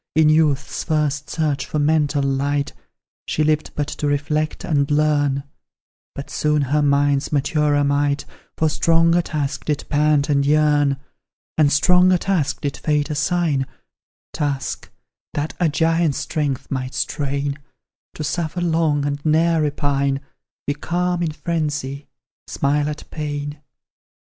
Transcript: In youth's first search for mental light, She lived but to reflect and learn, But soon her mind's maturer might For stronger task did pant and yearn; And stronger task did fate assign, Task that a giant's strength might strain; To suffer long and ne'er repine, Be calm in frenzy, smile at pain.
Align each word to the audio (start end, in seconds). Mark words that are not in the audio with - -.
In 0.15 0.29
youth's 0.29 0.83
first 0.83 1.29
search 1.29 1.63
for 1.67 1.77
mental 1.77 2.23
light, 2.23 2.73
She 3.27 3.43
lived 3.43 3.69
but 3.75 3.85
to 3.89 4.07
reflect 4.07 4.63
and 4.63 4.89
learn, 4.89 5.43
But 6.15 6.31
soon 6.31 6.63
her 6.63 6.81
mind's 6.81 7.31
maturer 7.31 7.83
might 7.83 8.25
For 8.57 8.67
stronger 8.67 9.21
task 9.21 9.65
did 9.65 9.85
pant 9.89 10.27
and 10.27 10.43
yearn; 10.43 10.97
And 11.55 11.71
stronger 11.71 12.17
task 12.17 12.61
did 12.61 12.77
fate 12.77 13.11
assign, 13.11 13.67
Task 14.33 14.89
that 15.35 15.53
a 15.59 15.69
giant's 15.69 16.17
strength 16.17 16.71
might 16.71 16.95
strain; 16.95 17.59
To 18.15 18.23
suffer 18.23 18.59
long 18.59 19.05
and 19.05 19.23
ne'er 19.23 19.61
repine, 19.61 20.19
Be 20.65 20.73
calm 20.73 21.21
in 21.21 21.31
frenzy, 21.31 22.07
smile 22.47 22.89
at 22.89 23.07
pain. 23.11 23.59